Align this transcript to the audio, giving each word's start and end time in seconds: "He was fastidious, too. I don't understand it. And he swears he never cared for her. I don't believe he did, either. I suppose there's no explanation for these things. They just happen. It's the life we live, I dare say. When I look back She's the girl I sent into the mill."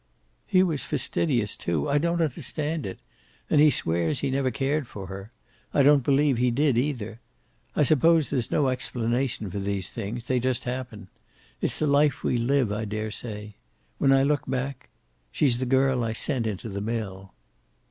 "He 0.47 0.63
was 0.63 0.83
fastidious, 0.83 1.55
too. 1.55 1.87
I 1.87 1.99
don't 1.99 2.23
understand 2.23 2.87
it. 2.87 2.97
And 3.51 3.61
he 3.61 3.69
swears 3.69 4.21
he 4.21 4.31
never 4.31 4.49
cared 4.49 4.87
for 4.87 5.05
her. 5.05 5.31
I 5.75 5.83
don't 5.83 6.03
believe 6.03 6.39
he 6.39 6.49
did, 6.49 6.75
either. 6.75 7.19
I 7.75 7.83
suppose 7.83 8.31
there's 8.31 8.49
no 8.49 8.69
explanation 8.69 9.51
for 9.51 9.59
these 9.59 9.91
things. 9.91 10.23
They 10.25 10.39
just 10.39 10.63
happen. 10.63 11.07
It's 11.61 11.77
the 11.77 11.85
life 11.85 12.23
we 12.23 12.39
live, 12.39 12.71
I 12.71 12.83
dare 12.85 13.11
say. 13.11 13.57
When 13.99 14.11
I 14.11 14.23
look 14.23 14.41
back 14.47 14.89
She's 15.31 15.59
the 15.59 15.67
girl 15.67 16.03
I 16.03 16.13
sent 16.13 16.47
into 16.47 16.67
the 16.67 16.81
mill." 16.81 17.35